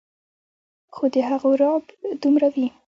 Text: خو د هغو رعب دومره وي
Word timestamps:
خو 0.93 1.03
د 1.13 1.15
هغو 1.29 1.49
رعب 1.61 1.83
دومره 2.21 2.47
وي 2.53 2.67